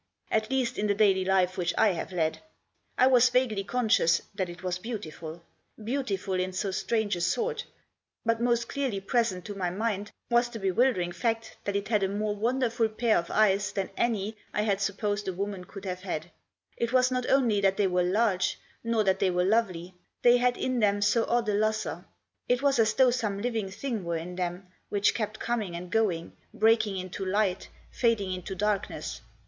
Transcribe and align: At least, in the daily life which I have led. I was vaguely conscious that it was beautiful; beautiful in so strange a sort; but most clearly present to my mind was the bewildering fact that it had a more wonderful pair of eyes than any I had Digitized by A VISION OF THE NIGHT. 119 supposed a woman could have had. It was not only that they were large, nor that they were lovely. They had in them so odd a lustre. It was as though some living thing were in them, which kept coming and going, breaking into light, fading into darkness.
At 0.31 0.49
least, 0.49 0.79
in 0.79 0.87
the 0.87 0.95
daily 0.95 1.23
life 1.23 1.59
which 1.59 1.75
I 1.77 1.89
have 1.89 2.11
led. 2.11 2.39
I 2.97 3.05
was 3.05 3.29
vaguely 3.29 3.63
conscious 3.63 4.19
that 4.33 4.49
it 4.49 4.63
was 4.63 4.79
beautiful; 4.79 5.43
beautiful 5.83 6.33
in 6.33 6.53
so 6.53 6.71
strange 6.71 7.15
a 7.15 7.21
sort; 7.21 7.65
but 8.25 8.41
most 8.41 8.67
clearly 8.67 8.99
present 8.99 9.45
to 9.45 9.53
my 9.53 9.69
mind 9.69 10.11
was 10.31 10.49
the 10.49 10.57
bewildering 10.57 11.11
fact 11.11 11.55
that 11.65 11.75
it 11.75 11.89
had 11.89 12.01
a 12.01 12.07
more 12.07 12.35
wonderful 12.35 12.89
pair 12.89 13.15
of 13.15 13.29
eyes 13.29 13.71
than 13.73 13.91
any 13.95 14.21
I 14.21 14.23
had 14.23 14.29
Digitized 14.29 14.33
by 14.33 14.33
A 14.33 14.33
VISION 14.33 14.33
OF 14.33 14.45
THE 14.55 14.57
NIGHT. 14.57 14.57
119 14.57 14.79
supposed 14.79 15.27
a 15.27 15.33
woman 15.37 15.63
could 15.65 15.85
have 15.85 15.99
had. 16.01 16.31
It 16.77 16.91
was 16.93 17.11
not 17.11 17.29
only 17.29 17.61
that 17.61 17.77
they 17.77 17.85
were 17.85 18.01
large, 18.01 18.57
nor 18.83 19.03
that 19.03 19.19
they 19.19 19.29
were 19.29 19.45
lovely. 19.45 19.93
They 20.23 20.37
had 20.37 20.57
in 20.57 20.79
them 20.79 21.03
so 21.03 21.25
odd 21.27 21.47
a 21.47 21.53
lustre. 21.53 22.05
It 22.49 22.63
was 22.63 22.79
as 22.79 22.95
though 22.95 23.11
some 23.11 23.39
living 23.39 23.69
thing 23.69 24.03
were 24.03 24.17
in 24.17 24.35
them, 24.35 24.65
which 24.89 25.13
kept 25.13 25.37
coming 25.39 25.75
and 25.75 25.91
going, 25.91 26.35
breaking 26.55 26.97
into 26.97 27.23
light, 27.23 27.69
fading 27.91 28.33
into 28.33 28.55
darkness. 28.55 29.21